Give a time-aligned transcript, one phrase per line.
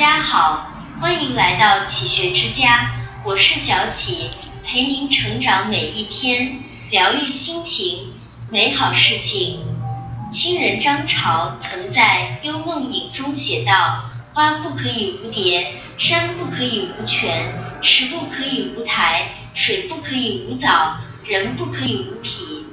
[0.00, 0.66] 家好，
[0.98, 2.90] 欢迎来到启学之家，
[3.22, 4.30] 我是小启，
[4.64, 6.58] 陪您成长每一天，
[6.90, 8.14] 疗愈心情，
[8.48, 9.60] 美好事情。
[10.32, 20.96] 清人张潮曾在《幽梦影》中写道：“花不可以无蝶，山不可以无泉，石不可以无苔，水不可以无藻，
[21.26, 22.64] 人不可以无癖。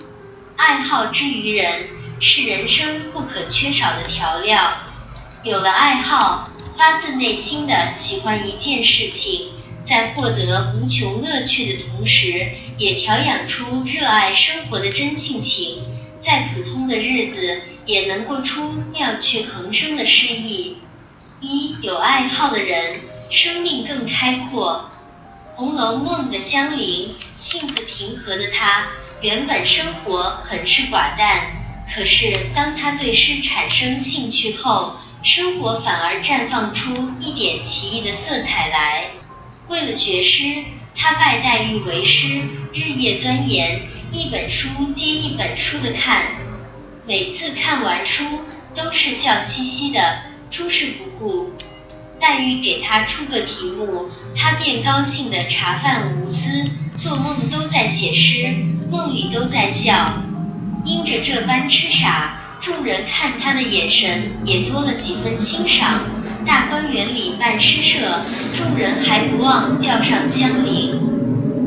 [0.55, 1.89] 爱好之于人，
[2.21, 4.71] 是人生不可缺少的调料。
[5.43, 9.49] 有了爱好。”发自内心的喜欢一件事情，
[9.81, 15.81] 在获得无穷乐趣的同时，也调养出热爱生活的真性情，
[16.19, 20.77] 在普通的日子也能过出妙趣横生的诗意。
[21.41, 22.99] 一有爱好的人，
[23.31, 24.91] 生命更开阔。
[25.59, 28.89] 《红楼梦》的香菱，性子平和的她，
[29.21, 31.47] 原本生活很是寡淡，
[31.91, 39.07] 可是当她对诗产生兴趣后，生活反而绽放出一点奇异的色彩来。
[39.67, 40.63] 为了学诗，
[40.95, 42.41] 他拜黛玉为师，
[42.73, 46.23] 日夜钻研，一本书接一本书的看。
[47.05, 48.23] 每次看完书，
[48.75, 51.51] 都是笑嘻嘻的，诸事不顾。
[52.19, 56.63] 黛玉给他出个题目，他便高兴的茶饭无思，
[56.97, 58.55] 做梦都在写诗，
[58.89, 60.23] 梦里都在笑。
[60.85, 62.39] 因着这般痴傻。
[62.59, 66.01] 众人看他的眼神也多了几分欣赏。
[66.45, 68.21] 大观园里办诗社，
[68.55, 70.99] 众人还不忘叫上香菱。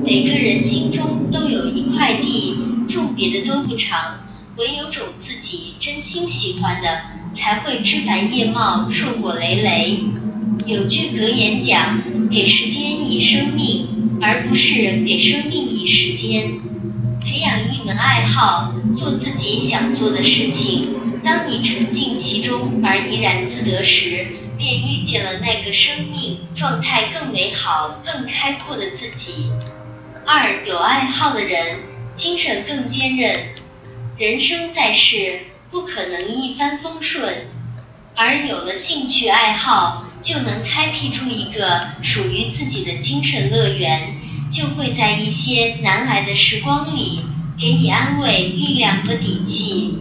[0.05, 2.56] 每个人心中都有一块地，
[2.88, 4.20] 种别的都不长，
[4.56, 7.02] 唯有种自己真心喜欢的，
[7.33, 10.00] 才会枝繁叶茂，硕果累累。
[10.66, 16.52] 有句格言讲：给时间以生命，而不是给生命以时间。
[17.21, 21.21] 培养一门爱好，做自己想做的事情。
[21.23, 24.27] 当你沉浸其中而怡然自得时，
[24.57, 29.51] 便遇见了那个生命状态更美好、更开阔的自己。
[30.25, 31.79] 二有爱好的人，
[32.14, 33.55] 精神更坚韧。
[34.17, 37.47] 人生在世，不可能一帆风顺，
[38.14, 44.20] 而有了兴趣爱好，就能开辟出一个属于自己的精神乐园。
[44.50, 47.20] 就会在一些难挨的时光里，
[47.58, 49.98] 给你安慰、力量和底气。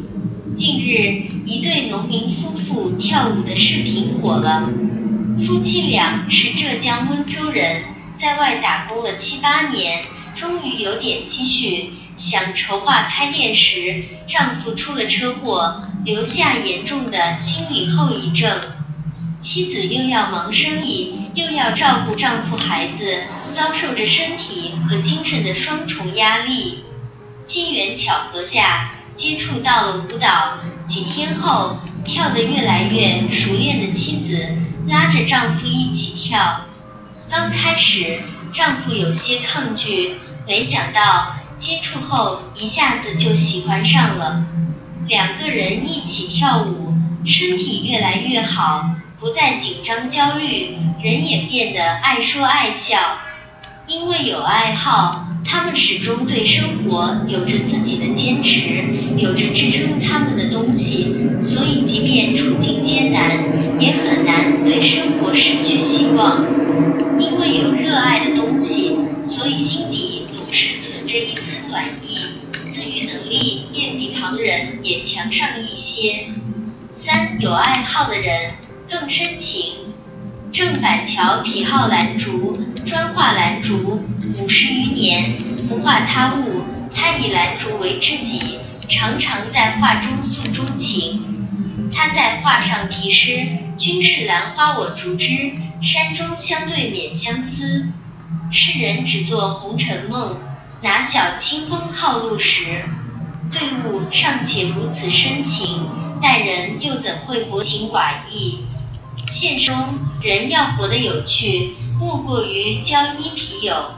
[0.58, 4.68] 近日，一对农民夫妇跳舞的视频火了。
[5.46, 7.84] 夫妻俩是浙江温州人，
[8.16, 10.04] 在外打工了七八年，
[10.36, 18.60] 终于有点积蓄，想筹划开店时，丈夫出了车祸，留下严重的心理后遗症。
[19.40, 23.24] 妻子又要忙生意，又要照顾丈夫孩子，
[23.56, 26.84] 遭受着身体和精神的双重压力。
[27.46, 34.58] 机缘巧合下，接触到了舞蹈，几天后，跳得越来越熟练的妻子
[34.88, 36.66] 拉着丈夫一起跳。
[37.30, 38.20] 刚开始，
[38.54, 44.46] 丈夫有些抗拒，没想到接触后一下子就喜欢上了。
[45.08, 46.94] 两个人一起跳舞，
[47.26, 48.96] 身体越来越好。
[49.20, 52.98] 不再紧张焦虑，人也变得爱说爱笑。
[53.86, 58.82] 因为有爱好，他们始终对生活有着自己的坚持，
[59.18, 66.46] 有着支撑他们的东西，所以即便处境艰难，也很难对生活失去希望。
[67.20, 72.16] 因为有热爱的东西，所以心底总是存着一丝暖意，
[72.70, 76.28] 自愈能力便比旁人也强上一些。
[76.92, 78.52] 三有爱好的人。
[78.90, 79.94] 更深情。
[80.52, 84.02] 郑板桥癖好兰竹，专画兰竹，
[84.40, 85.38] 五十余年，
[85.70, 86.64] 不画他物。
[86.94, 88.58] 他以兰竹为知己，
[88.88, 91.92] 常常在画中诉衷情。
[91.94, 93.48] 他在画上题诗
[93.78, 97.88] ：“君是兰花我竹枝，山中相对免相思。”
[98.52, 100.40] 世人只做红尘梦，
[100.82, 102.86] 哪晓清风好路时。
[103.52, 105.88] 对物尚且如此深情，
[106.22, 108.60] 待人又怎会薄情寡义？
[109.30, 113.92] 现实中，人要活得有趣，莫过于交一匹友。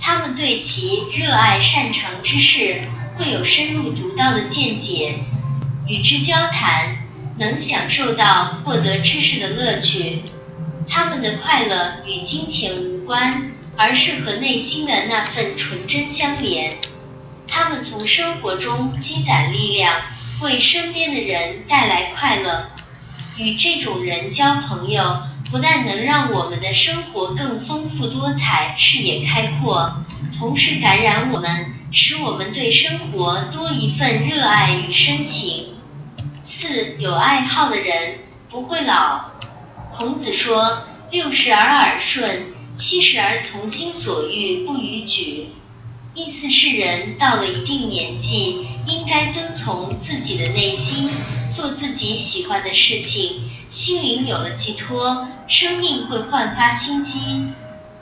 [0.00, 2.80] 他们对其热爱擅长之事，
[3.14, 5.16] 会有深入独到的见解。
[5.86, 6.96] 与之交谈，
[7.38, 10.22] 能享受到获得知识的乐趣。
[10.88, 16.78] 他们的快乐与金钱无关，而是和内心的那份纯真相连。
[17.46, 20.00] 他们从生活中积攒力量，
[20.40, 22.68] 为身边的人带来快乐。
[23.38, 30.04] 与这种人交朋友，不但能让我们的生活更丰富多彩、视野开阔，
[30.38, 35.74] 同时感染我们，使我们对生活多一份热爱与深情。
[36.42, 38.18] 四有爱好的人
[38.50, 39.30] 不会老。
[39.96, 45.48] 孔子说：“六十而耳顺，七十而从心所欲不逾矩。
[46.14, 51.08] 意思是人到了一定年纪，应该遵从自己的内心，
[51.50, 57.52] 做自己喜欢的事情，心灵有了寄托，生命会焕发新机。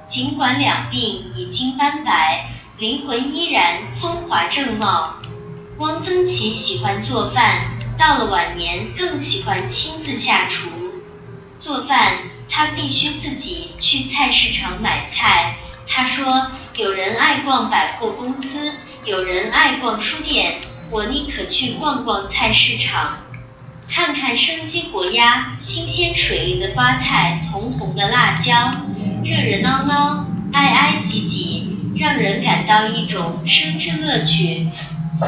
[0.09, 0.97] 尽管两鬓
[1.37, 5.15] 已经斑白，灵魂依然风华正茂。
[5.79, 10.69] 汪曾祺喜欢做饭，到了晚年更喜欢亲自下厨
[11.61, 12.19] 做饭。
[12.53, 15.55] 他必须自己去菜市场买菜。
[15.87, 16.51] 他说
[16.81, 18.73] ：“有人爱逛百货公司，
[19.05, 23.19] 有人爱逛书店，我宁可去逛逛菜市场，
[23.87, 28.71] 看看生机活鸭、新鲜水灵的瓜菜、红红的辣椒，
[29.23, 30.25] 热热闹闹、
[30.55, 34.67] 挨挨挤挤，让人感到一种生之乐趣。”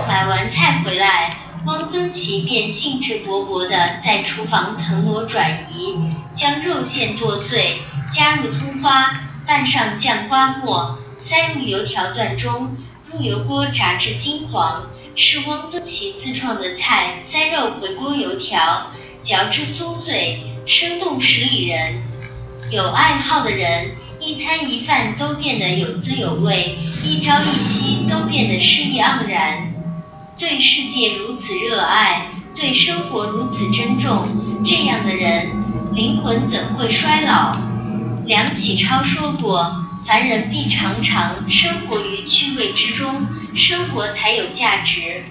[0.09, 1.37] 买完菜回来。
[1.65, 5.95] 汪曾祺便兴致勃勃地在厨房腾挪转移，
[6.33, 7.77] 将肉馅剁碎，
[8.11, 12.77] 加入葱花，拌上酱瓜末，塞入油条段中，
[13.13, 14.91] 入油锅炸至金黄。
[15.15, 18.91] 是汪曾祺自创的菜——塞肉回锅油条，
[19.21, 22.03] 嚼之酥脆，生动十里人。
[22.73, 29.73] 有爱好的人，一餐一饭都变得有滋有味，一朝一夕都变得诗意盎然。
[30.41, 34.27] 对世界如此热爱，对生活如此珍重，
[34.65, 35.47] 这样的人
[35.95, 37.55] 灵魂怎会衰老？
[38.25, 45.25] 梁启超说过：“凡人必常常生活于趣味之中，生活才有价值。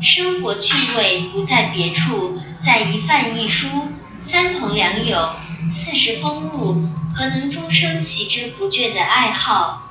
[0.00, 3.88] 生活趣味不在别处，在一饭一书，
[4.20, 5.30] 三朋两友，
[5.70, 9.82] 四时风物，何能终生习之不倦的爱好？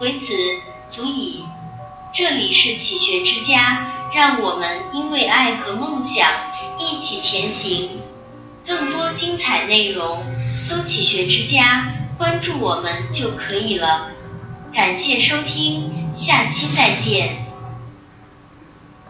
[0.00, 0.34] 唯此
[0.88, 1.44] 足矣。”
[2.14, 6.28] 这里是启学之家，让我们因为爱和梦想
[6.78, 7.88] 一起前行。
[8.66, 10.22] 更多精彩内容，
[10.58, 11.90] 搜“启学之家”，
[12.22, 14.12] 关注我们就可以了。
[14.72, 17.41] 感谢收听，下期再见。